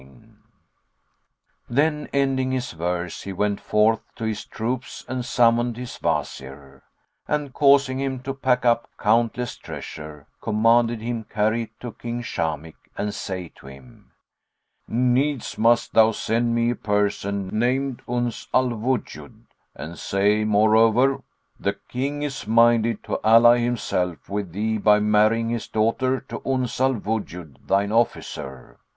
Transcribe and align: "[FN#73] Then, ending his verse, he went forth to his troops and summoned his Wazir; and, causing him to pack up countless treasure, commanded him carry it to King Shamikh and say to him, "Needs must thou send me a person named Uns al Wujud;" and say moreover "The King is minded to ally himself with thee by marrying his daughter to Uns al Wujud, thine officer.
"[FN#73] 0.01 0.35
Then, 1.69 2.09
ending 2.11 2.49
his 2.53 2.71
verse, 2.71 3.21
he 3.21 3.31
went 3.31 3.59
forth 3.61 4.01
to 4.15 4.23
his 4.23 4.45
troops 4.45 5.05
and 5.07 5.23
summoned 5.23 5.77
his 5.77 5.99
Wazir; 6.01 6.81
and, 7.27 7.53
causing 7.53 7.99
him 7.99 8.19
to 8.21 8.33
pack 8.33 8.65
up 8.65 8.89
countless 8.99 9.55
treasure, 9.57 10.25
commanded 10.41 11.01
him 11.03 11.23
carry 11.25 11.61
it 11.61 11.79
to 11.81 11.91
King 11.91 12.23
Shamikh 12.23 12.89
and 12.97 13.13
say 13.13 13.49
to 13.49 13.67
him, 13.67 14.11
"Needs 14.87 15.59
must 15.59 15.93
thou 15.93 16.13
send 16.13 16.55
me 16.55 16.71
a 16.71 16.75
person 16.75 17.49
named 17.53 18.01
Uns 18.07 18.47
al 18.55 18.69
Wujud;" 18.69 19.45
and 19.75 19.99
say 19.99 20.43
moreover 20.43 21.21
"The 21.59 21.73
King 21.89 22.23
is 22.23 22.47
minded 22.47 23.03
to 23.03 23.19
ally 23.23 23.59
himself 23.59 24.27
with 24.27 24.51
thee 24.51 24.79
by 24.79 24.99
marrying 24.99 25.49
his 25.49 25.67
daughter 25.67 26.21
to 26.21 26.41
Uns 26.43 26.81
al 26.81 26.95
Wujud, 26.95 27.67
thine 27.67 27.91
officer. 27.91 28.79